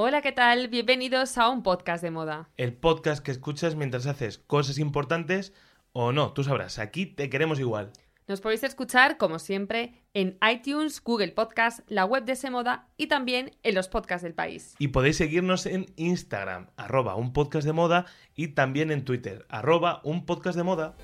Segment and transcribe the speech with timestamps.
[0.00, 0.68] Hola, ¿qué tal?
[0.68, 2.48] Bienvenidos a un podcast de moda.
[2.56, 5.52] El podcast que escuchas mientras haces cosas importantes
[5.90, 7.90] o no, tú sabrás, aquí te queremos igual.
[8.28, 13.56] Nos podéis escuchar, como siempre, en iTunes, Google Podcast, la web de Semoda y también
[13.64, 14.76] en los podcasts del país.
[14.78, 18.06] Y podéis seguirnos en Instagram, arroba un podcast de moda,
[18.36, 20.94] y también en Twitter, arroba un podcast de moda.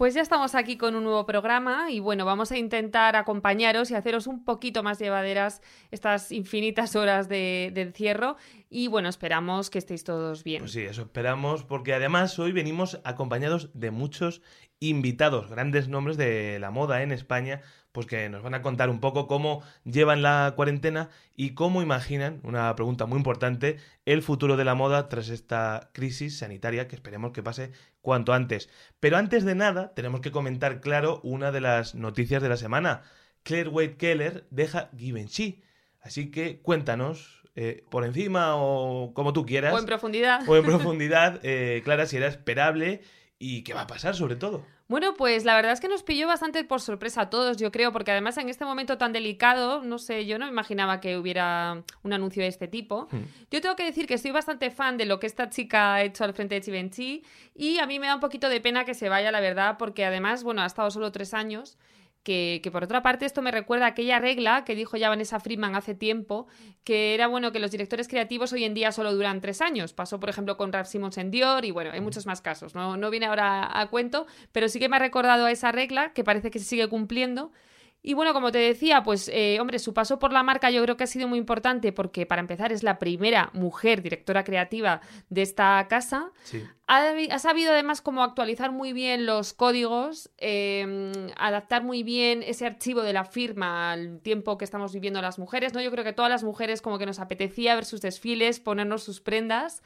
[0.00, 3.94] Pues ya estamos aquí con un nuevo programa y bueno, vamos a intentar acompañaros y
[3.94, 8.38] haceros un poquito más llevaderas estas infinitas horas de, de encierro
[8.70, 10.60] y bueno, esperamos que estéis todos bien.
[10.60, 14.40] Pues sí, eso esperamos, porque además hoy venimos acompañados de muchos
[14.78, 17.60] invitados, grandes nombres de la moda en España,
[17.92, 22.40] pues que nos van a contar un poco cómo llevan la cuarentena y cómo imaginan,
[22.44, 27.32] una pregunta muy importante, el futuro de la moda tras esta crisis sanitaria que esperemos
[27.32, 28.68] que pase cuanto antes.
[29.00, 33.02] Pero antes de nada, tenemos que comentar claro una de las noticias de la semana.
[33.42, 35.62] Claire Wade Keller deja Givenchy.
[36.00, 39.74] Así que cuéntanos, eh, por encima o como tú quieras.
[39.74, 40.48] O en profundidad.
[40.48, 43.02] O en profundidad, eh, Clara, si era esperable
[43.38, 44.64] y qué va a pasar sobre todo.
[44.90, 47.92] Bueno, pues la verdad es que nos pilló bastante por sorpresa a todos, yo creo,
[47.92, 52.12] porque además en este momento tan delicado, no sé, yo no imaginaba que hubiera un
[52.12, 53.06] anuncio de este tipo.
[53.12, 53.22] Hmm.
[53.52, 56.24] Yo tengo que decir que estoy bastante fan de lo que esta chica ha hecho
[56.24, 57.22] al frente de Givenchy
[57.54, 60.04] y a mí me da un poquito de pena que se vaya, la verdad, porque
[60.04, 61.78] además, bueno, ha estado solo tres años.
[62.22, 65.40] Que, que, por otra parte esto me recuerda a aquella regla que dijo ya Vanessa
[65.40, 66.48] Friedman hace tiempo,
[66.84, 69.94] que era bueno que los directores creativos hoy en día solo duran tres años.
[69.94, 72.74] Pasó, por ejemplo, con Ralph Simmons en Dior y bueno, hay muchos más casos.
[72.74, 76.12] No, no viene ahora a cuento, pero sí que me ha recordado a esa regla
[76.12, 77.52] que parece que se sigue cumpliendo.
[78.02, 80.96] Y bueno, como te decía, pues eh, hombre, su paso por la marca yo creo
[80.96, 85.42] que ha sido muy importante porque para empezar es la primera mujer directora creativa de
[85.42, 86.30] esta casa.
[86.44, 86.62] Sí.
[86.86, 92.66] Ha, ha sabido además cómo actualizar muy bien los códigos, eh, adaptar muy bien ese
[92.66, 95.82] archivo de la firma al tiempo que estamos viviendo las mujeres, ¿no?
[95.82, 99.20] Yo creo que todas las mujeres como que nos apetecía ver sus desfiles, ponernos sus
[99.20, 99.82] prendas.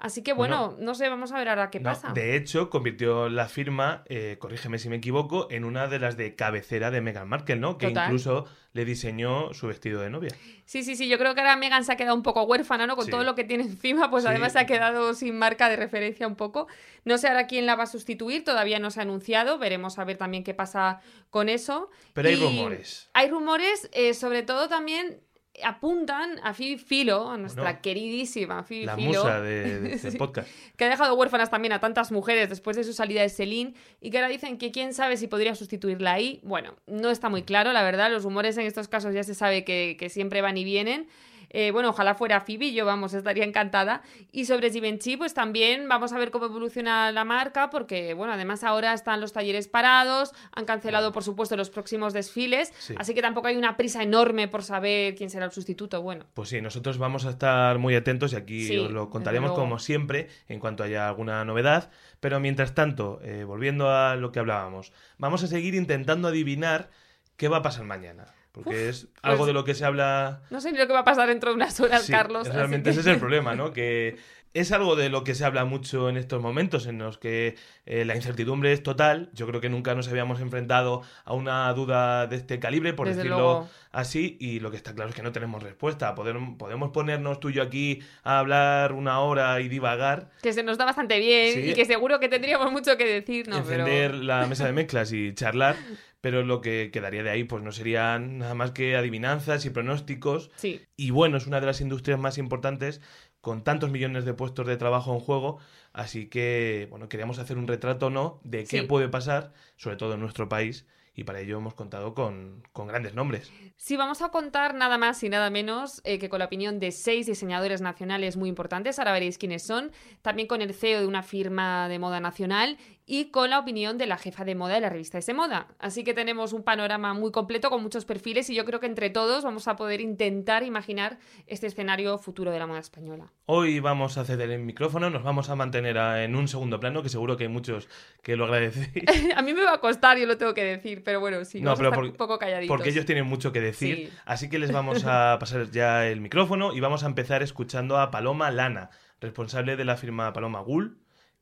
[0.00, 2.12] Así que bueno, no sé, vamos a ver ahora qué No, pasa.
[2.12, 6.36] de hecho, convirtió la firma, eh, corrígeme si me equivoco, en una de las de
[6.36, 7.78] cabecera de Meghan Markle, ¿no?
[7.78, 8.04] Que Total.
[8.06, 10.30] incluso le diseñó su vestido de novia.
[10.66, 12.94] Sí, sí, sí, yo creo que ahora Megan se ha quedado un poco huérfana, ¿no?
[12.94, 13.10] Con Sí.
[13.10, 14.28] todo lo que tiene encima, pues Sí.
[14.28, 16.68] además se ha quedado sin marca de referencia un poco.
[17.04, 20.04] No sé ahora quién la va a sustituir, todavía no se ha anunciado, veremos a
[20.04, 21.00] ver también qué pasa
[21.30, 21.90] con eso.
[22.12, 23.10] Pero hay rumores.
[23.14, 25.20] Hay rumores, eh, sobre todo también
[25.64, 30.10] apuntan a Phoebe Philo, a nuestra Bueno, queridísima Phoebe La Philo, musa de, de este
[30.12, 30.18] Sí.
[30.18, 30.48] podcast.
[30.76, 34.10] que ha dejado huérfanas también a tantas mujeres después de su salida de Celine y
[34.10, 36.40] que ahora dicen que quién sabe si podría sustituirla ahí.
[36.42, 38.10] Bueno, no está muy claro, la verdad.
[38.10, 41.08] Los rumores en estos casos ya se sabe que, que siempre van y vienen.
[41.50, 44.02] Eh, bueno, ojalá fuera Phoebe, yo vamos, estaría encantada.
[44.32, 48.64] Y sobre Givenchy, pues también vamos a ver cómo evoluciona la marca, porque, bueno, además
[48.64, 52.94] ahora están los talleres parados, han cancelado, por supuesto, los próximos desfiles, Sí.
[52.98, 56.02] así que tampoco hay una prisa enorme por saber quién será el sustituto.
[56.02, 59.52] Bueno, Pues sí, nosotros vamos a estar muy atentos y aquí Sí, os lo contaremos
[59.52, 61.90] como siempre en cuanto haya alguna novedad.
[62.20, 66.90] Pero mientras tanto, eh, volviendo a lo que hablábamos, vamos a seguir intentando adivinar
[67.36, 68.26] qué va a pasar mañana.
[68.64, 71.00] Porque es algo pues de lo que se habla no sé ni lo que va
[71.00, 72.48] a pasar dentro de unas horas, Sí, Carlos.
[72.52, 73.72] Realmente que- ese es el problema, ¿no?
[73.72, 74.16] Que
[74.60, 78.04] es algo de lo que se habla mucho en estos momentos, en los que eh,
[78.04, 79.30] la incertidumbre es total.
[79.34, 83.18] Yo creo que nunca nos habíamos enfrentado a una duda de este calibre, por Desde
[83.22, 83.68] decirlo luego.
[83.92, 86.14] así, y lo que está claro es que no tenemos respuesta.
[86.14, 90.62] Poder- podemos ponernos tú y yo aquí a hablar una hora y divagar, que se
[90.62, 91.70] nos da bastante bien Sí.
[91.70, 93.62] y que seguro que tendríamos mucho que decir, ¿no?
[93.64, 95.76] Pero- la mesa de mezclas y charlar,
[96.20, 100.50] pero lo que quedaría de ahí pues no serían nada más que adivinanzas y pronósticos.
[100.56, 103.00] Sí, Y bueno, es una de las industrias más importantes
[103.48, 105.58] con tantos millones de puestos de trabajo en juego,
[105.94, 108.86] así que bueno, queríamos hacer un retrato no de qué Sí.
[108.86, 110.84] puede pasar, sobre todo en nuestro país,
[111.14, 113.50] y para ello hemos contado con, con grandes nombres.
[113.78, 116.92] Sí, vamos a contar nada más y nada menos eh, que con la opinión de
[116.92, 121.22] seis diseñadores nacionales muy importantes, ahora veréis quiénes son, también con el CEO de una
[121.22, 122.76] firma de moda nacional
[123.10, 125.68] y con la opinión de la jefa de moda de la revista S Moda.
[125.78, 129.08] Así que tenemos un panorama muy completo con muchos perfiles y yo creo que entre
[129.08, 133.32] todos vamos a poder intentar imaginar este escenario futuro de la moda española.
[133.46, 137.08] Hoy vamos a ceder el micrófono, nos vamos a mantener en un segundo plano, que
[137.08, 137.88] seguro que hay muchos
[138.22, 139.04] que lo agradecéis.
[139.36, 141.74] a mí me va a costar, yo lo tengo que decir, pero bueno, sí, no,
[141.76, 142.68] pero un poco calladitos.
[142.68, 146.74] Porque ellos tienen mucho que decir, así que les vamos a pasar ya el micrófono
[146.74, 150.98] y vamos a empezar escuchando a Paloma Lana, responsable de la firma Paloma Gull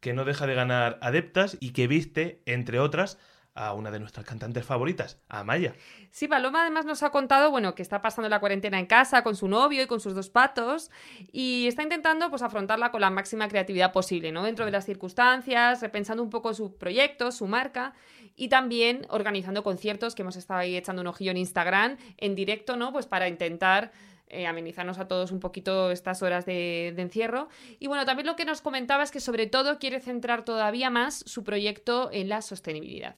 [0.06, 3.18] que no deja de ganar adeptas y que viste, entre otras,
[3.56, 5.74] a una de nuestras cantantes favoritas, a Maya.
[6.12, 9.34] Sí, Paloma además nos ha contado, bueno, que está pasando la cuarentena en casa con
[9.34, 10.92] su novio y con sus dos patos
[11.32, 14.44] y está intentando pues afrontarla con la máxima creatividad posible, ¿no?
[14.44, 17.92] Dentro de las circunstancias, repensando un poco su proyecto, su marca
[18.36, 22.76] y también organizando conciertos que hemos estado ahí echando un ojillo en Instagram en directo,
[22.76, 22.92] ¿no?
[22.92, 23.90] Pues para intentar
[24.28, 27.48] eh, amenizarnos a todos un poquito estas horas de, encierro.
[27.78, 31.22] Y bueno, también lo que nos comentaba es que sobre todo quiere centrar todavía más
[31.26, 33.16] su proyecto en la sostenibilidad.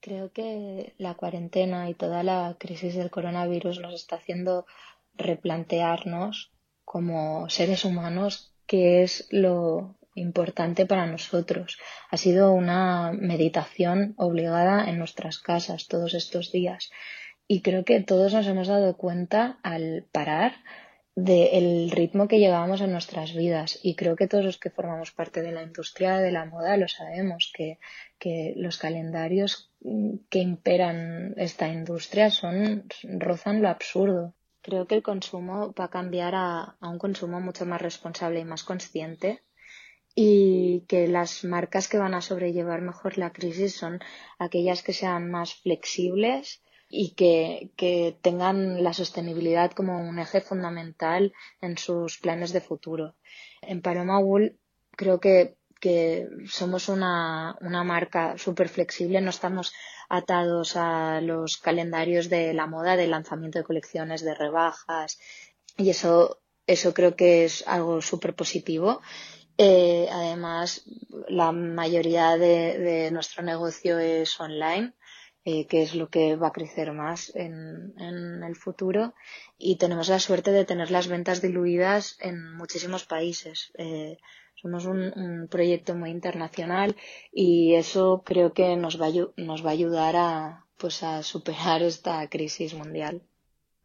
[0.00, 4.66] Creo que la cuarentena y toda la crisis del coronavirus nos está haciendo
[5.14, 6.52] replantearnos
[6.84, 11.78] como seres humanos qué es lo importante para nosotros.
[12.10, 16.90] Ha sido una meditación obligada en nuestras casas todos estos días
[17.46, 20.54] y creo que todos nos hemos dado cuenta al parar
[21.14, 23.78] del ritmo que llevábamos en nuestras vidas.
[23.82, 26.88] Y creo que todos los que formamos parte de la industria de la moda lo
[26.88, 27.78] sabemos que,
[28.56, 29.70] los calendarios
[30.30, 34.34] que imperan esta industria son rozan lo absurdo.
[34.62, 38.44] Creo que el consumo va a cambiar a, a un consumo mucho más responsable y
[38.44, 39.42] más consciente
[40.14, 43.98] y que las marcas que van a sobrellevar mejor la crisis son
[44.38, 46.62] aquellas que sean más flexibles
[46.94, 53.14] y que, tengan la sostenibilidad como un eje fundamental en sus planes de futuro.
[53.62, 54.58] En Paloma Wool
[54.90, 55.56] creo que,
[56.46, 59.72] somos una, una marca súper flexible, no estamos
[60.08, 65.18] atados a los calendarios de la moda, de lanzamiento de colecciones, de rebajas,
[65.76, 69.00] y eso, eso creo que es algo súper positivo.
[69.58, 70.84] Eh, además,
[71.28, 74.92] la mayoría de, nuestro negocio es online
[75.44, 79.14] eh, que es lo que va a crecer más en, el futuro.
[79.58, 83.72] Y tenemos la suerte de tener las ventas diluidas en muchísimos países.
[83.76, 84.18] Eh,
[84.54, 86.94] somos un, proyecto muy internacional
[87.32, 92.28] y eso creo que nos va, nos va a ayudar a, pues, a superar esta
[92.28, 93.22] crisis mundial.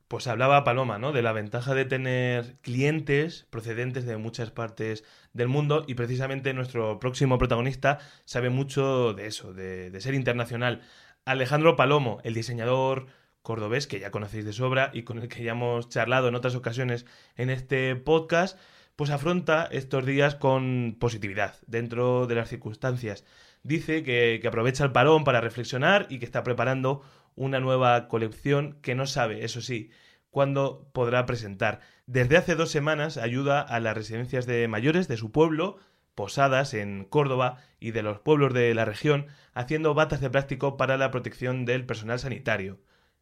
[0.07, 1.11] Pues hablaba Paloma, ¿no?
[1.11, 5.03] De la ventaja de tener clientes procedentes de muchas partes
[5.33, 10.81] del mundo y precisamente nuestro próximo protagonista sabe mucho de eso, de, de ser internacional.
[11.27, 13.07] Alejandro Palomo, el diseñador
[13.41, 16.55] cordobés que ya conocéis de sobra y con el que ya hemos charlado en otras
[16.55, 18.57] ocasiones en este podcast,
[18.95, 23.25] pues afronta estos días con positividad dentro de las circunstancias.
[23.61, 27.01] Dice que, aprovecha el parón para reflexionar y que está preparando
[27.35, 29.91] una nueva colección que no sabe, eso sí,
[30.29, 31.81] cuándo podrá presentar.
[32.05, 35.77] Desde hace dos semanas ayuda a las residencias de mayores de su pueblo
[36.17, 40.97] posadas en Córdoba y de los pueblos de la región, haciendo batas de plástico para
[40.97, 42.79] la protección del personal sanitario.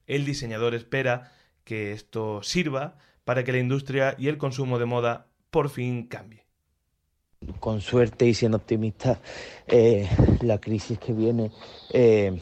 [0.07, 1.33] El diseñador espera
[1.65, 2.95] que esto sirva
[3.25, 6.45] para que la industria y el consumo de moda por fin cambie.
[7.59, 9.19] Con suerte y siendo optimista,
[9.67, 10.07] eh,
[10.39, 11.51] la crisis que viene
[11.91, 12.39] eh,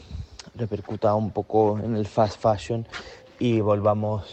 [0.54, 2.86] repercuta un poco en el fast fashion
[3.40, 4.32] y volvamos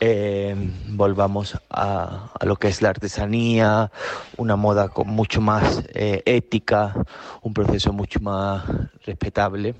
[0.00, 0.56] eh,
[0.88, 3.92] volvamos a, lo que es la artesanía,
[4.38, 6.94] una moda con mucho más eh, ética,
[7.42, 8.64] un proceso mucho más
[9.04, 9.74] respetable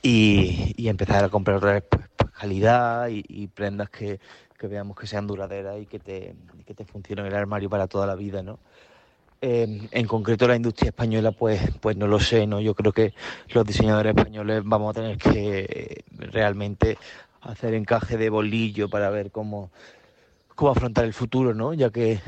[0.00, 4.20] y, empezar a comprar pues, calidad y, prendas que,
[4.62, 8.06] veamos que sean duraderas y que te, que te funcionen en el armario para toda
[8.06, 8.60] la vida, ¿no?
[9.40, 12.60] Eh, en concreto la industria española, pues, pues no lo sé, ¿no?
[12.60, 13.12] Yo creo que
[13.48, 16.96] los diseñadores españoles vamos a tener que realmente
[17.42, 19.70] hacer encaje de bolillo para ver cómo,
[20.54, 21.74] cómo afrontar el futuro, ¿no?
[21.74, 22.20] Ya que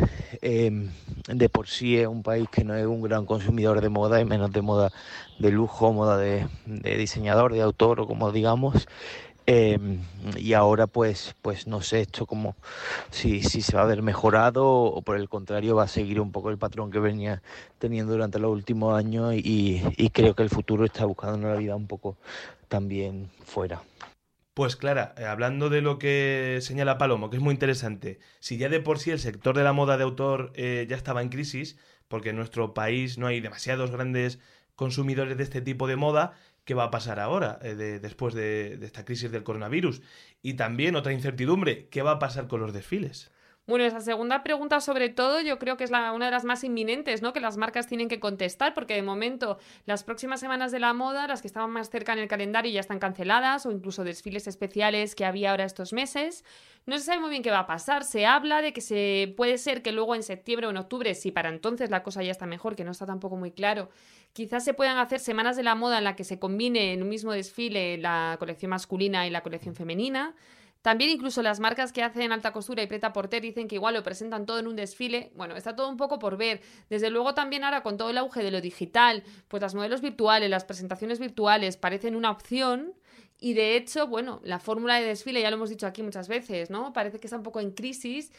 [0.43, 0.91] em,
[1.29, 4.25] de por sí es un país que no es un gran consumidor de moda y
[4.25, 4.93] menos de moda
[5.39, 8.87] de lujo, moda de, diseñador, de autor o como digamos.
[9.47, 10.01] Em,
[10.39, 12.57] y ahora pues pues no sé esto como
[13.11, 16.33] si, si se va a ver mejorado o, por el contrario va a seguir un
[16.33, 17.43] poco el patrón que venía
[17.79, 21.77] teniendo durante los últimos años y, y creo que el futuro está buscando una vida
[21.77, 22.17] un poco
[22.69, 23.83] también fuera.
[24.55, 28.69] Pues Clara, eh, hablando de lo que señala Palomo, que es muy interesante, si ya
[28.69, 31.77] de por sí el sector de la moda de autor eh, ya estaba en crisis,
[32.07, 34.39] porque en nuestro país no hay demasiados grandes
[34.77, 36.35] consumidores de este tipo de moda,
[36.65, 40.03] ¿qué va a pasar ahora, eh, después de, esta crisis del coronavirus?
[40.41, 43.33] Y también otra incertidumbre, ¿qué va a pasar con los desfiles?
[43.67, 46.65] Bueno, esa segunda pregunta, sobre todo, yo creo que es la, una de las más
[46.65, 47.33] inminentes, ¿no?
[47.33, 49.57] Que las marcas tienen que contestar, porque de momento
[49.87, 52.81] las próximas semanas de la moda, las que estaban más cerca en el calendario, ya
[52.81, 56.45] están canceladas, o incluso desfiles especiales que había ahora estos meses.
[56.85, 58.05] No se sabe muy bien qué va a pasar.
[58.05, 61.31] Se habla de que se puede ser que luego en septiembre o en octubre, si
[61.31, 63.89] para entonces la cosa ya está mejor, que no está tampoco muy claro,
[64.35, 67.09] quizás se puedan hacer semanas de la moda en la que se combine en un
[67.09, 70.35] mismo desfile la colección masculina y la colección femenina.
[70.85, 74.03] También incluso las marcas que hacen alta costura y preta porter dicen que igual lo
[74.03, 75.33] presentan todo en un desfile.
[75.35, 76.61] Bueno, está todo un poco por ver.
[76.91, 80.51] Desde luego también ahora con todo el auge de lo digital, pues las modelos virtuales,
[80.51, 82.93] las presentaciones virtuales parecen una opción.
[83.41, 86.69] Y de hecho, bueno, la fórmula de desfile, ya lo hemos dicho aquí muchas veces,
[86.69, 86.93] ¿no?
[86.93, 88.31] Parece que está un poco en crisis.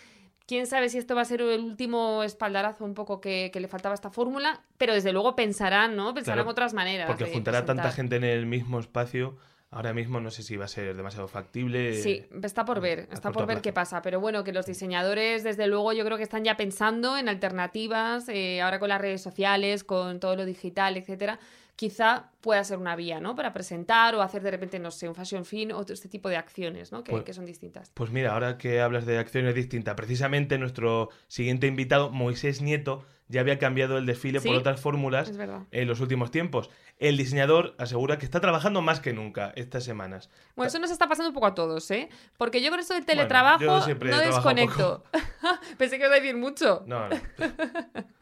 [0.46, 3.94] Quién sabe si esto va a ser el último espaldarazo un poco que, le faltaba
[3.94, 6.14] a esta fórmula, pero desde luego pensarán, ¿no?
[6.14, 7.08] Pensarán otras maneras.
[7.08, 9.36] Porque juntará tanta gente en el mismo espacio
[9.72, 12.02] Ahora mismo no sé si va a ser demasiado factible.
[12.02, 14.02] Sí, está por ver, está por ver qué pasa.
[14.02, 18.30] Pero bueno, que los diseñadores, desde luego, yo creo que están ya pensando en alternativas,
[18.30, 21.40] eh, ahora con las redes sociales, con todo lo digital, etcétera.
[21.76, 23.36] Quizá pueda ser una vía, ¿no?
[23.36, 26.38] Para presentar o hacer de repente, no sé, un fashion fin o este tipo de
[26.38, 27.04] acciones, ¿no?
[27.04, 27.92] Que, pues que son distintas.
[27.94, 33.42] Pues mira, ahora que hablas de acciones distintas, precisamente nuestro siguiente invitado, Moisés Nieto, ya
[33.42, 35.32] había cambiado el desfile por otras fórmulas
[35.72, 36.70] en los últimos tiempos.
[36.98, 40.30] El diseñador asegura que está trabajando más que nunca estas semanas.
[40.56, 42.10] Bueno, eso nos está pasando un poco a todos, ¿eh?
[42.38, 45.04] Porque yo con esto del teletrabajo no desconecto.
[45.78, 46.84] Pensé que os a decir mucho.
[46.88, 47.16] No, no.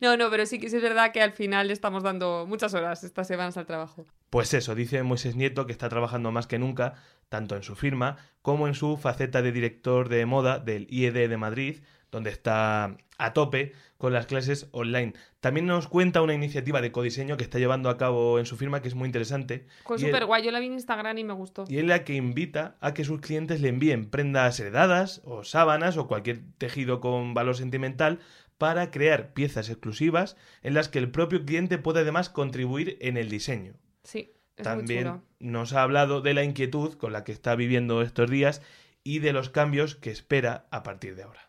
[0.00, 3.26] No, no, pero sí que es verdad que al final estamos dando muchas horas estas
[3.26, 4.06] semanas al trabajo.
[4.30, 6.94] Pues eso, dice Moisés Nieto que está trabajando más que nunca,
[7.28, 11.36] tanto en su firma como en su faceta de director de moda del IED de
[11.36, 15.12] Madrid, donde está a tope con las clases online.
[15.40, 18.80] También nos cuenta una iniciativa de codiseño que está llevando a cabo en su firma
[18.80, 19.66] que es muy interesante.
[19.84, 21.64] Fue súper guay, yo la vi en Instagram y me gustó.
[21.68, 25.96] Y es la que invita a que sus clientes le envíen prendas heredadas o sábanas
[25.96, 28.20] o cualquier tejido con valor sentimental
[28.56, 33.28] para crear piezas exclusivas en las que el propio cliente puede además contribuir en el
[33.28, 33.74] diseño.
[34.04, 34.32] Sí.
[34.56, 38.60] Es También nos ha hablado de la inquietud con la que está viviendo estos días
[39.04, 41.47] y de los cambios que espera a partir de ahora.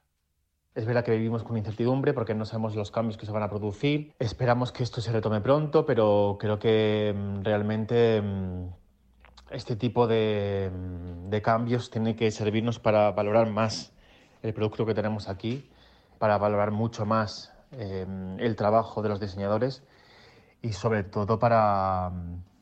[0.79, 3.49] Es verdad que vivimos con incertidumbre porque no sabemos los cambios que se van a
[3.49, 4.13] producir.
[4.17, 8.67] Esperamos que esto se retome pronto, pero creo que mm, realmente mm,
[9.51, 13.91] este tipo de, mm, de cambios tiene que servirnos para valorar más
[14.41, 15.69] el producto que tenemos aquí,
[16.17, 19.83] para valorar mucho más em, el trabajo de los diseñadores
[20.61, 22.09] y sobre todo para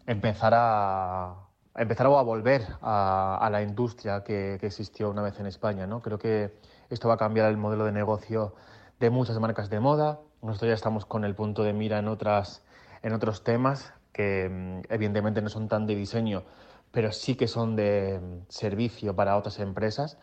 [0.07, 1.35] empezar a,
[1.75, 5.85] empezar a volver a, la industria que, que, existió una vez en España.
[5.85, 6.01] ¿no?
[6.01, 6.51] Creo que
[6.89, 8.53] esto va a cambiar el modelo de negocio
[8.99, 10.19] de muchas marcas de moda.
[10.41, 12.63] Nosotros ya estamos con el punto de mira en, otras,
[13.03, 16.43] en otros temas que mm, evidentemente no son tan de diseño,
[16.91, 20.17] pero sí que son de mm, servicio para otras empresas,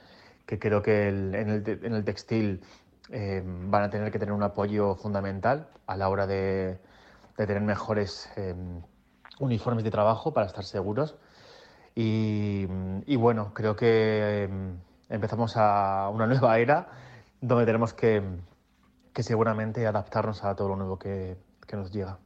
[0.47, 2.63] que creo que en, el, textil
[3.11, 6.79] eh, van a tener que tener un apoyo fundamental a la hora de,
[7.37, 8.55] tener mejores eh,
[9.41, 11.17] uniformes de trabajo para estar seguros.
[11.95, 14.49] Y, mm, y bueno, creo que
[15.09, 16.89] empezamos a una nueva era
[17.41, 18.23] donde tenemos que,
[19.17, 22.19] seguramente adaptarnos a todo lo nuevo que, que nos llega.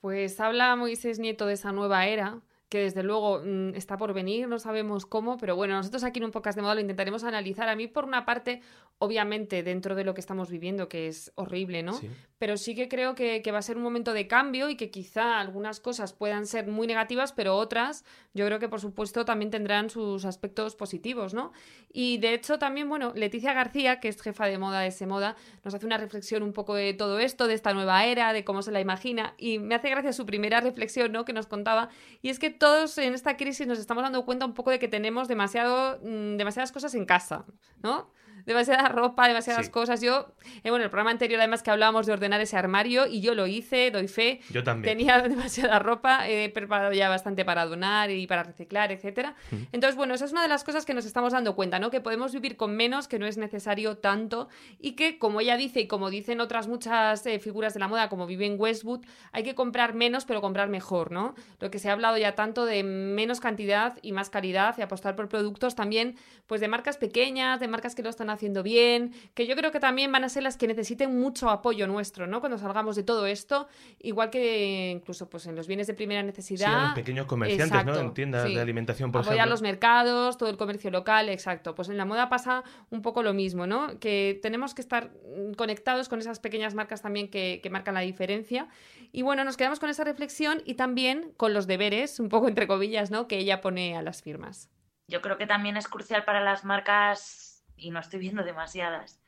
[0.00, 2.40] Pues habla Moisés Nieto de esa nueva era
[2.72, 6.24] que desde luego mm, está por venir, no sabemos cómo, pero bueno, nosotros aquí en
[6.24, 7.68] un podcast de moda lo intentaremos analizar.
[7.68, 8.62] A mí, por una parte,
[8.96, 12.00] obviamente, dentro de lo que estamos viviendo, que es horrible, ¿no?
[12.38, 15.38] Pero sí que creo que, va a ser un momento de cambio y que quizá
[15.38, 19.90] algunas cosas puedan ser muy negativas, pero otras, yo creo que por supuesto también tendrán
[19.90, 21.52] sus aspectos positivos, ¿no?
[21.92, 25.36] Y de hecho, también, bueno, Leticia García, que es jefa de moda de ese moda,
[25.62, 28.62] nos hace una reflexión un poco de todo esto, de esta nueva era, de cómo
[28.62, 31.26] se la imagina, y me hace gracia su primera reflexión, ¿no?
[31.26, 31.90] Que nos contaba,
[32.22, 34.86] y es que todos en esta crisis nos estamos dando cuenta un poco de que
[34.86, 37.44] tenemos demasiado, mm, demasiadas cosas en casa,
[37.82, 38.12] ¿no?
[38.44, 40.00] Demasiada ropa, demasiadas cosas.
[40.00, 40.34] Yo,
[40.64, 43.46] eh, bueno, el programa anterior además que hablábamos de ordenar ese armario y yo lo
[43.46, 44.40] hice, doy fe.
[44.50, 44.96] Yo también.
[44.96, 49.34] Tenía demasiada ropa, he preparado ya bastante para donar y para reciclar, etcétera.
[49.72, 51.90] Entonces, bueno, esa es una de las cosas que nos estamos dando cuenta, ¿no?
[51.90, 55.80] Que podemos vivir con menos, que no es necesario tanto y que, como ella dice
[55.80, 59.42] y como dicen otras muchas eh, figuras de la moda, como vive en Westwood, hay
[59.42, 61.34] que comprar menos pero comprar mejor, ¿no?
[61.60, 65.16] Lo que se ha hablado ya tanto de menos cantidad y más calidad y apostar
[65.16, 69.46] por productos también, pues de marcas pequeñas, de marcas que lo están haciendo bien, que
[69.46, 72.40] yo creo que también van a ser las que necesiten mucho apoyo nuestro, ¿no?
[72.40, 73.68] Cuando salgamos de todo esto,
[74.00, 76.68] igual que incluso pues en los bienes de primera necesidad.
[76.68, 77.98] Sí, los pequeños comerciantes, ¿no?
[77.98, 81.74] En tiendas de alimentación, por Apoyar los mercados, todo el comercio local, exacto.
[81.74, 83.98] Pues en la moda pasa un poco lo mismo, ¿no?
[84.00, 85.12] Que tenemos que estar
[85.56, 88.68] conectados con esas pequeñas marcas también que, que marcan la diferencia.
[89.12, 92.66] Y bueno, nos quedamos con esa reflexión y también con los deberes, un poco entre
[92.66, 93.28] comillas, ¿no?
[93.28, 94.70] Que ella pone a las firmas.
[95.08, 99.20] Yo creo que también es crucial para las marcas y no estoy viendo demasiadas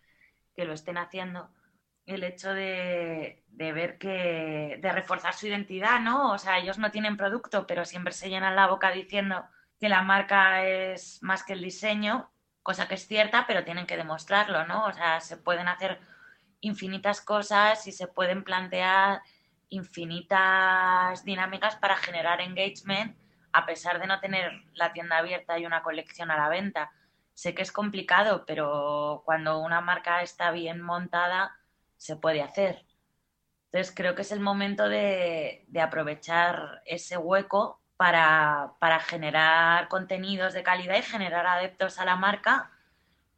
[0.54, 1.50] que lo estén haciendo,
[2.06, 6.32] el hecho de, de, ver que, de reforzar su identidad, ¿no?
[6.32, 9.44] O sea, ellos no tienen producto, pero siempre se llenan la boca diciendo
[9.80, 12.30] que la marca es más que el diseño,
[12.62, 14.86] cosa que es cierta, pero tienen que demostrarlo, ¿no?
[14.86, 15.98] O sea, se pueden hacer
[16.60, 19.22] infinitas cosas y se pueden plantear
[19.68, 23.16] infinitas dinámicas para generar engagement
[23.52, 26.90] a pesar de no tener la tienda abierta y una colección a la venta.
[27.34, 31.56] Sé que es complicado, pero cuando una marca está bien montada,
[31.96, 32.84] se puede hacer.
[33.66, 40.96] Entonces creo que es el momento de, aprovechar ese hueco para, generar contenidos de calidad
[40.96, 42.70] y generar adeptos a la marca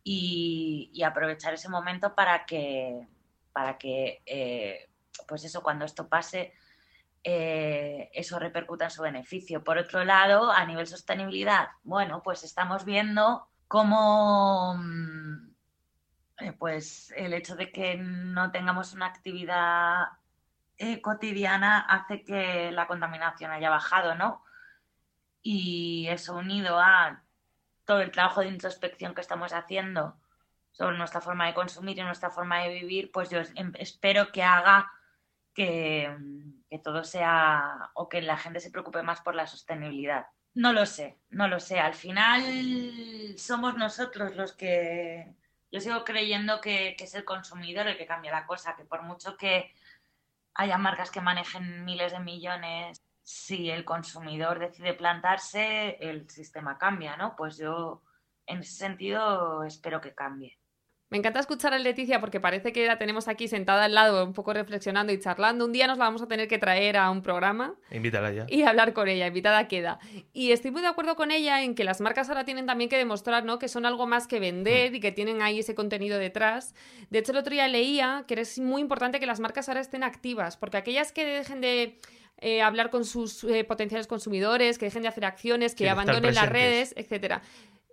[0.04, 3.06] y, aprovechar ese momento para que,
[3.52, 4.90] para que eh,
[5.26, 6.52] pues eso, cuando esto pase,
[7.24, 9.64] eh, eso repercuta en su beneficio.
[9.64, 15.54] Por otro lado, a nivel sostenibilidad, bueno, pues estamos viendo cómo mm,
[16.38, 20.06] eh, pues el hecho de que no tengamos una actividad
[20.78, 24.44] eh, cotidiana hace que la contaminación haya bajado, ¿no?
[25.42, 27.22] Y eso unido a
[27.84, 30.18] todo el trabajo de introspección que estamos haciendo
[30.72, 34.42] sobre nuestra forma de consumir y nuestra forma de vivir, pues yo em, espero que
[34.42, 34.90] haga
[35.54, 36.14] que,
[36.68, 40.26] que todo sea o que la gente se preocupe más por la sostenibilidad.
[40.56, 41.78] No lo sé, no lo sé.
[41.80, 45.34] Al final somos nosotros los que
[45.70, 49.36] yo sigo creyendo que, es el consumidor el que cambia la cosa, que por mucho
[49.36, 49.74] que
[50.54, 57.18] haya marcas que manejen miles de millones, si el consumidor decide plantarse, el sistema cambia,
[57.18, 57.36] ¿no?
[57.36, 58.02] Pues yo
[58.46, 60.58] en ese sentido espero que cambie.
[61.08, 64.32] Me encanta escuchar a Leticia porque parece que la tenemos aquí sentada al lado, un
[64.32, 65.64] poco reflexionando y charlando.
[65.64, 67.76] Un día nos la vamos a tener que traer a un programa.
[67.92, 68.46] Invítala ya.
[68.48, 70.00] Y hablar con ella, invitada queda.
[70.32, 72.96] Y estoy muy de acuerdo con ella en que las marcas ahora tienen también que
[72.96, 73.60] demostrar ¿no?
[73.60, 76.74] que son algo más que vender y que tienen ahí ese contenido detrás.
[77.10, 80.02] De hecho, el otro día leía que es muy importante que las marcas ahora estén
[80.02, 82.00] activas, porque aquellas que dejen de
[82.38, 86.48] eh, hablar con sus eh, potenciales consumidores, que dejen de hacer acciones, que abandonen las
[86.48, 87.42] redes, etcétera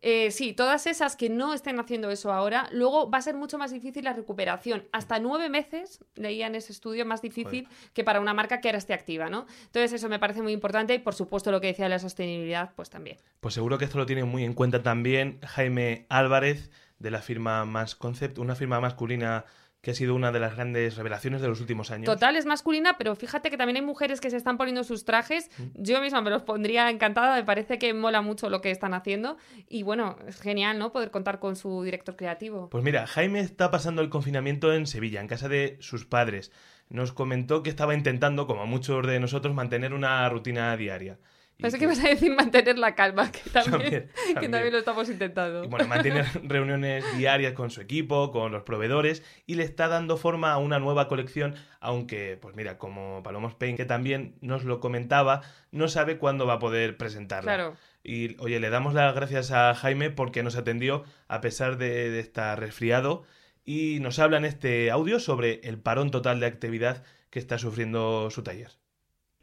[0.06, 3.58] eh, sí, todas esas que no estén haciendo eso ahora, luego va a ser mucho
[3.58, 4.84] más difícil la recuperación.
[4.92, 8.80] Hasta nueve meses, leía en ese estudio, más difícil que para una marca que ahora
[8.80, 9.46] esté activa, ¿no?
[9.66, 12.74] Entonces eso me parece muy importante y por supuesto lo que decía de la sostenibilidad,
[12.76, 13.18] pues también.
[13.40, 17.64] Pues seguro que esto lo tiene muy en cuenta también Jaime Álvarez de la firma
[17.64, 19.46] Más Concept, una firma masculina
[19.84, 22.06] que ha sido una de las grandes revelaciones de los últimos años.
[22.06, 25.50] Total, es masculina, pero fíjate que también hay mujeres que se están poniendo sus trajes.
[25.58, 25.84] Mm.
[25.84, 29.36] Yo misma me los pondría encantada, me parece que mola mucho lo que están haciendo.
[29.68, 30.94] Y bueno, es genial, ¿no?
[30.94, 32.70] Poder contar con su director creativo.
[32.70, 36.54] Pues mira, Jaime está pasando el confinamiento en Sevilla, en casa de sus padres.
[36.88, 41.20] Nos comentó que estaba intentando, como muchos de nosotros, mantener una rutina diaria.
[41.62, 41.86] Pensé que...
[41.86, 45.68] ibas a decir mantener la calma, que también, Que también lo estamos intentando.
[45.70, 50.52] bueno, mantiene reuniones diarias con su equipo, con los proveedores y le está dando forma
[50.52, 55.42] a una nueva colección, aunque, pues mira, como Palomos Pain, que también nos lo comentaba,
[55.72, 57.54] no sabe cuándo va a poder presentarla.
[57.54, 57.78] Claro.
[58.04, 62.20] Y oye, le damos las gracias a Jaime porque nos atendió a pesar de, de
[62.20, 63.24] estar resfriado
[63.64, 68.30] y nos habla en este audio sobre el parón total de actividad que está sufriendo
[68.30, 68.72] su taller.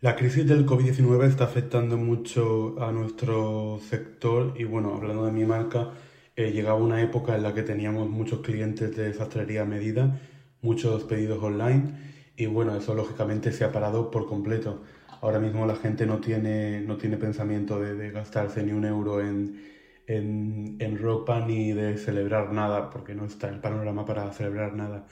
[0.03, 5.45] La crisis del COVID-19 está afectando mucho a nuestro sector y bueno, hablando de mi
[5.45, 5.91] marca,
[6.37, 10.19] eh, llegaba una época en la que teníamos muchos clientes de sastrería medida,
[10.63, 11.99] muchos pedidos online
[12.35, 14.83] y bueno, eso lógicamente se ha parado por completo.
[15.21, 19.63] Ahora mismo la gente no tiene, no tiene pensamiento de, gastarse ni un euro en,
[20.07, 25.05] en, en ropa ni de celebrar nada, porque no está el panorama para celebrar nada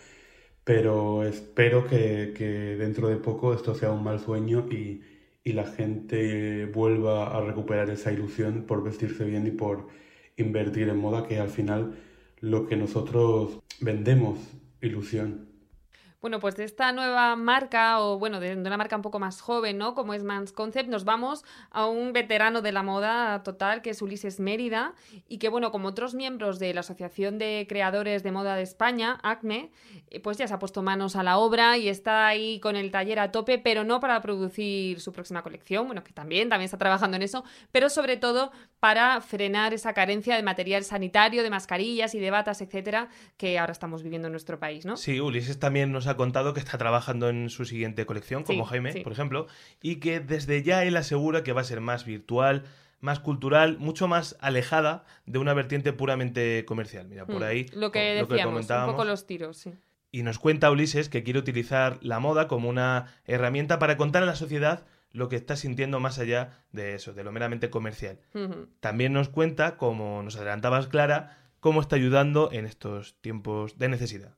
[0.68, 5.00] pero espero que, dentro de poco esto sea un mal sueño y,
[5.44, 9.88] la gente vuelva a recuperar esa ilusión por vestirse bien y por
[10.37, 11.94] invertir en moda, que al final
[12.40, 14.38] lo que nosotros vendemos,
[14.83, 15.47] ilusión.
[16.20, 19.78] Bueno, pues de esta nueva marca, o bueno, de, una marca un poco más joven,
[19.78, 19.94] ¿no?
[19.94, 24.02] Como es Mans Concept, nos vamos a un veterano de la moda total, que es
[24.02, 24.94] Ulises Mérida,
[25.28, 29.20] y que, bueno, como otros miembros de la Asociación de Creadores de Moda de España,
[29.22, 29.70] ACME,
[30.09, 32.90] eh, pues ya se ha puesto manos a la obra y está ahí con el
[32.90, 36.78] taller a tope, pero no para producir su próxima colección, bueno, que también, también está
[36.78, 38.50] trabajando en eso, pero sobre todo
[38.81, 43.72] para frenar esa carencia de material sanitario, de mascarillas y de batas, etcétera, que ahora
[43.72, 44.96] estamos viviendo en nuestro país, ¿no?
[44.96, 49.02] Sí, Ulises también nos ha contado que está trabajando en su siguiente colección, como Jaime,
[49.02, 49.46] por ejemplo,
[49.82, 52.64] y que desde ya él asegura que va a ser más virtual,
[53.00, 57.06] más cultural, mucho más alejada de una vertiente puramente comercial.
[57.08, 57.44] Mira, por hmm.
[57.44, 59.72] ahí lo que decíamos, un poco los tiros, sí.
[60.10, 64.26] Y nos cuenta Ulises que quiere utilizar la moda como una herramienta para contar a
[64.26, 68.18] la sociedad lo que está sintiendo más allá de eso, de lo meramente comercial.
[68.80, 74.38] También nos cuenta, como nos adelantabas Clara, cómo está ayudando en estos tiempos de necesidad.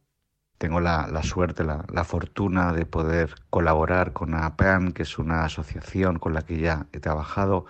[0.60, 6.18] Tengo la, suerte, la, la, fortuna de poder colaborar con APAN, que es una asociación
[6.18, 7.64] con la que ya he trabajado,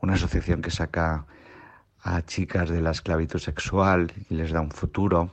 [0.00, 1.26] una asociación que saca
[2.02, 5.30] a chicas de la esclavitud sexual y les da un futuro.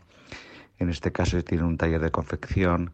[0.77, 2.93] En este caso tiene un taller de confección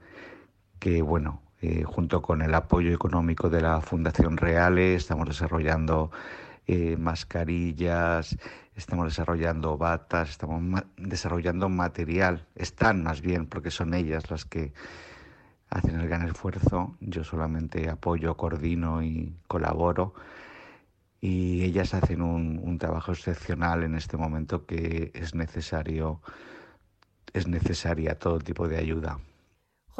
[0.79, 6.11] que, bueno, eh, junto con el apoyo económico de la Fundación Reale, estamos desarrollando
[6.65, 8.37] eh, mascarillas,
[8.77, 12.45] estamos desarrollando batas, estamos desarrollando material.
[12.55, 14.71] Están más bien, porque son ellas las que
[15.69, 16.95] hacen el gran esfuerzo.
[17.01, 20.13] Yo solamente apoyo, coordino y colaboro.
[21.19, 26.21] Y ellas hacen un, un trabajo excepcional en este momento que es necesario,
[27.33, 29.19] es necesaria todo tipo de ayuda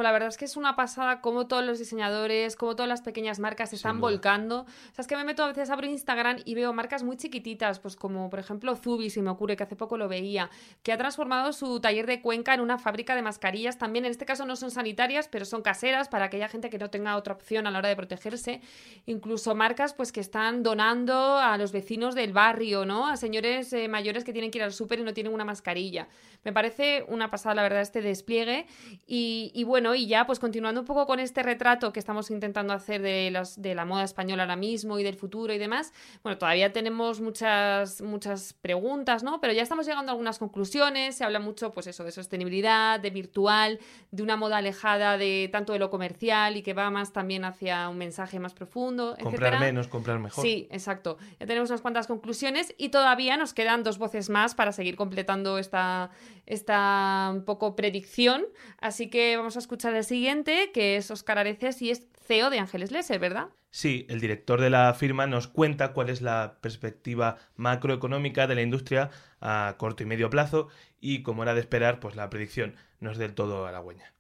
[0.04, 3.40] la verdad es que es una pasada como todos los diseñadores, como todas las pequeñas
[3.40, 4.62] marcas se están volcando.
[4.62, 7.80] O sea, es que me meto a veces, abro Instagram y veo marcas muy chiquititas,
[7.80, 10.50] pues como por ejemplo Zubi, si me ocurre, que hace poco lo veía,
[10.84, 13.78] que ha transformado su taller de Cuenca en una fábrica de mascarillas.
[13.78, 16.90] También en este caso no son sanitarias, pero son caseras para aquella gente que no
[16.90, 18.62] tenga otra opción a la hora de protegerse.
[19.06, 23.08] Incluso marcas pues que están donando a los vecinos del barrio, ¿no?
[23.08, 26.08] A señores eh, mayores que tienen que ir al súper y no tienen una mascarilla.
[26.44, 28.68] Me parece una pasada, la verdad, este despliegue.
[29.06, 32.74] Y, y bueno, y ya pues continuando un poco con este retrato que estamos intentando
[32.74, 36.38] hacer de, las, de la moda española ahora mismo y del futuro y demás, bueno,
[36.38, 39.40] todavía tenemos muchas, muchas preguntas, ¿no?
[39.42, 43.10] Pero ya estamos llegando a algunas conclusiones, se habla mucho pues eso, de sostenibilidad, de
[43.10, 43.80] virtual,
[44.12, 47.90] de una moda alejada de tanto de lo comercial y que va más también hacia
[47.90, 49.16] un mensaje más profundo.
[49.22, 50.44] Comprar menos, comprar mejor.
[50.44, 51.18] Sí, exacto.
[51.40, 55.58] Ya tenemos unas cuantas conclusiones y todavía nos quedan dos voces más para seguir completando
[55.58, 56.12] esta,
[56.46, 58.46] esta un poco predicción.
[58.80, 62.60] Así que vamos a escuchar el siguiente, que es Oscar Areces y es CEO de
[62.60, 63.48] Ángeles Leser, ¿verdad?
[63.70, 68.62] Sí, el director de la firma nos cuenta cuál es la perspectiva macroeconómica de la
[68.62, 70.68] industria a corto y medio plazo
[71.00, 74.14] y, como era de esperar, pues la predicción no es del todo halagüeña.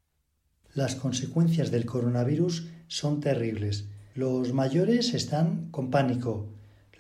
[0.74, 3.88] Las consecuencias del coronavirus son terribles.
[4.13, 6.46] Los mayores están con pánico.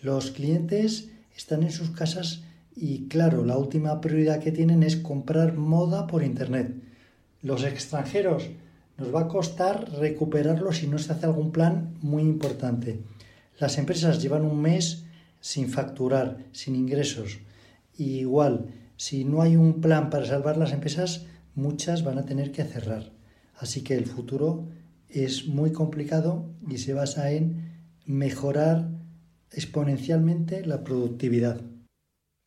[0.01, 2.43] Los clientes están en sus casas
[2.75, 6.73] y claro, la última prioridad que tienen es comprar moda por Internet.
[7.41, 8.49] Los extranjeros
[8.97, 12.99] nos va a costar recuperarlo si no se hace algún plan muy importante.
[13.59, 15.05] Las empresas llevan un mes
[15.39, 17.39] sin facturar, sin ingresos.
[17.97, 22.63] igual, si no hay un plan para salvar las empresas, muchas van a tener que
[22.63, 23.11] cerrar.
[23.55, 24.67] Así que el futuro
[25.09, 27.71] es muy complicado y se basa en
[28.05, 28.89] mejorar
[29.51, 31.61] exponencialmente la productividad.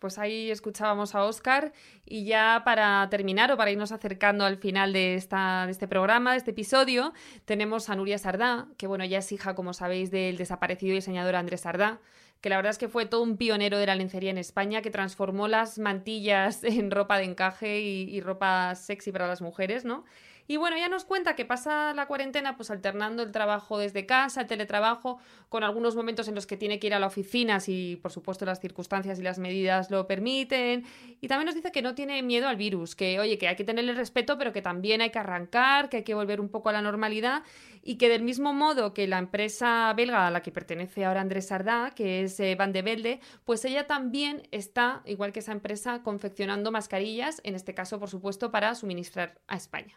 [0.00, 1.72] Pues ahí escuchábamos a Oscar
[2.06, 6.32] y ya para terminar o para irnos acercando al final de, esta, de este programa,
[6.32, 7.12] de este episodio,
[7.44, 11.60] tenemos a Nuria Sardá, que bueno, ya es hija, como sabéis, del desaparecido diseñador Andrés
[11.60, 12.00] Sardá,
[12.40, 14.90] que la verdad es que fue todo un pionero de la lencería en España, que
[14.90, 20.04] transformó las mantillas en ropa de encaje y, y ropa sexy para las mujeres, ¿no?
[20.50, 24.40] Y bueno, ya nos cuenta que pasa la cuarentena pues alternando el trabajo desde casa,
[24.40, 28.00] el teletrabajo, con algunos momentos en los que tiene que ir a la oficina si
[28.02, 30.84] por supuesto las circunstancias y las medidas lo permiten.
[31.20, 33.62] Y también nos dice que no tiene miedo al virus, que oye, que hay que
[33.62, 36.72] tenerle respeto, pero que también hay que arrancar, que hay que volver un poco a
[36.72, 37.44] la normalidad
[37.84, 41.46] y que del mismo modo que la empresa belga a la que pertenece ahora Andrés
[41.46, 46.02] Sardá, que es eh, Van de Velde, pues ella también está, igual que esa empresa,
[46.02, 49.96] confeccionando mascarillas, en este caso, por supuesto, para suministrar a España.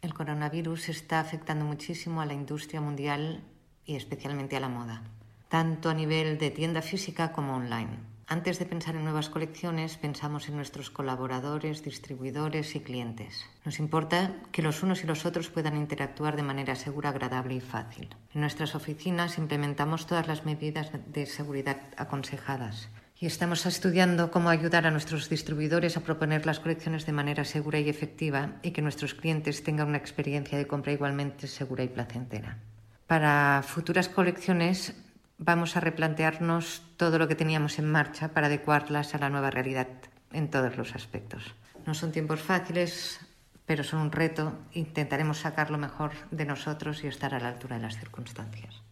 [0.00, 3.42] El coronavirus está afectando muchísimo a la industria mundial
[3.84, 5.02] y especialmente a la moda,
[5.48, 7.98] tanto a nivel de tienda física como online.
[8.28, 13.44] Antes de pensar en nuevas colecciones, pensamos en nuestros colaboradores, distribuidores y clientes.
[13.64, 17.60] Nos importa que los unos y los otros puedan interactuar de manera segura, agradable y
[17.60, 18.14] fácil.
[18.34, 22.88] En nuestras oficinas implementamos todas las medidas de seguridad aconsejadas
[23.20, 27.80] y estamos estudiando cómo ayudar a nuestros distribuidores a proponer las colecciones de manera segura
[27.80, 32.58] y efectiva y que nuestros clientes tengan una experiencia de compra igualmente segura y placentera.
[33.08, 34.94] Para futuras colecciones
[35.36, 39.88] vamos a replantearnos todo lo que teníamos en marcha para adecuarlas a la nueva realidad
[40.32, 41.42] en todos los aspectos.
[41.86, 43.18] No son tiempos fáciles,
[43.66, 44.52] pero son un reto.
[44.74, 48.82] Intentaremos sacar lo mejor de nosotros y estar a la altura de las circunstancias.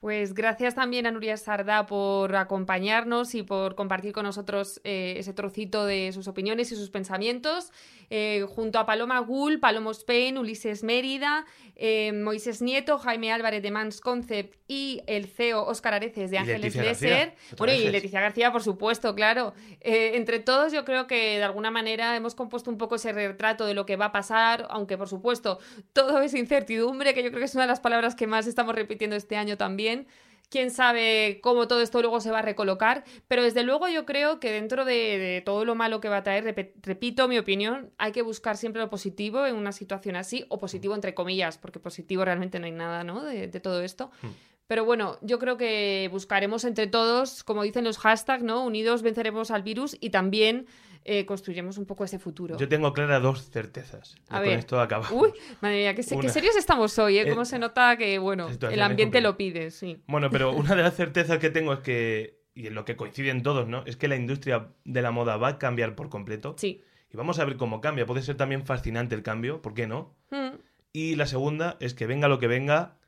[0.00, 5.34] Pues gracias también a Nuria Sardá por acompañarnos y por compartir con nosotros eh, ese
[5.34, 7.70] trocito de sus opiniones y sus pensamientos.
[8.08, 11.44] Eh, junto a Paloma Gull, Palomo Spain, Ulises Mérida,
[11.76, 16.76] eh, Moisés Nieto, Jaime Álvarez de Mans Concept y el CEO Óscar Areces de Ángeles
[16.76, 17.34] Lesser.
[17.58, 19.52] Bueno, y Leticia García, por supuesto, claro.
[19.80, 23.74] entre todos, yo creo que de alguna manera hemos compuesto un poco ese retrato de
[23.74, 25.58] lo que va a pasar, aunque por supuesto
[25.92, 28.76] todo es incertidumbre, que yo creo que es una de las palabras que más estamos
[28.76, 30.06] repitiendo este año también
[30.50, 34.40] quién sabe cómo todo esto luego se va a recolocar, pero desde luego yo creo
[34.40, 38.22] que dentro de, todo lo malo que va a traer, repito mi opinión, hay que
[38.22, 42.58] buscar siempre lo positivo en una situación así, o positivo entre comillas, porque positivo realmente
[42.58, 43.22] no hay nada, ¿no?
[43.22, 44.10] De, todo esto.
[44.22, 44.28] Hmm.
[44.70, 48.64] Pero bueno, yo creo que buscaremos entre todos, como dicen los hashtags, ¿no?
[48.64, 50.68] Unidos venceremos al virus y también
[51.04, 52.56] eh, construiremos un poco ese futuro.
[52.56, 54.14] Yo tengo clara dos certezas.
[54.28, 54.50] A ver.
[54.50, 55.10] Con esto acabamos.
[55.10, 57.28] Uy, madre mía, qué, serios estamos hoy, ¿eh?
[57.28, 60.04] Cómo se nota que, bueno, el ambiente lo pide, sí.
[60.06, 63.42] Bueno, pero una de las certezas que tengo es que, y en lo que coinciden
[63.42, 63.82] todos, ¿no?
[63.86, 66.54] Es que la industria de la moda va a cambiar por completo.
[66.56, 66.80] Sí.
[67.12, 68.06] Y vamos a ver cómo cambia.
[68.06, 70.14] Puede ser también fascinante el cambio, ¿por qué no?
[70.30, 70.60] Mm.
[70.92, 72.99] Y la segunda es que venga lo que venga,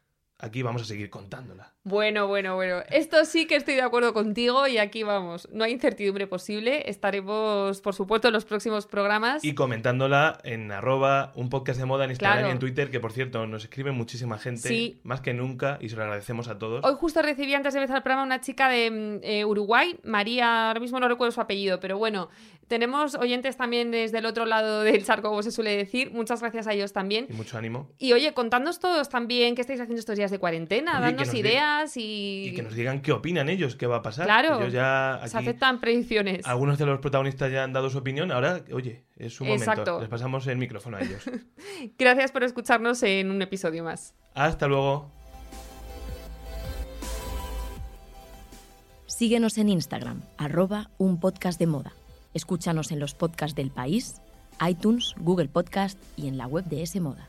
[0.43, 1.73] aquí vamos a seguir contándola.
[1.85, 2.83] Bueno, bueno, bueno.
[2.91, 5.49] Esto sí que estoy de acuerdo contigo y aquí vamos.
[5.53, 6.91] No hay incertidumbre posible.
[6.91, 9.45] Estaremos, por supuesto, en los próximos programas.
[9.45, 13.13] Y comentándola en arroba un podcast de moda en Instagram y en Twitter, que por
[13.13, 16.85] cierto nos escribe muchísima gente, más que nunca, y se lo agradecemos a todos.
[16.85, 20.69] Hoy justo recibí antes de empezar el programa una chica de mm, eh, Uruguay, María,
[20.69, 22.29] ahora mismo no recuerdo su apellido, pero bueno,
[22.73, 26.11] tenemos oyentes también desde el otro lado del charco, como se suele decir.
[26.11, 27.27] Muchas gracias a ellos también.
[27.29, 27.91] Y mucho ánimo.
[27.99, 32.49] Y oye, contándonos todos también qué estáis haciendo estos días de cuarentena, dándonos ideas y...
[32.49, 34.25] Y que nos digan qué opinan ellos, qué va a pasar.
[34.25, 36.45] Claro, ya se aceptan predicciones.
[36.47, 40.01] Algunos de los protagonistas ya han dado su opinión, ahora, oye, es su momento.
[40.01, 41.23] Les pasamos el micrófono a ellos.
[41.99, 44.15] Gracias por escucharnos en un episodio más.
[44.35, 45.13] Hasta luego.
[49.07, 51.93] Síguenos en Instagram, arroba un podcast de moda.
[52.35, 54.21] Escúchanos en los podcasts del país,
[54.67, 57.29] iTunes, Google Podcast y en la web de S Moda.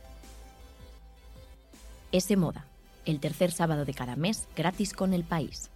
[2.12, 2.66] S Moda
[3.06, 5.73] el tercer sábado de cada mes gratis con el país.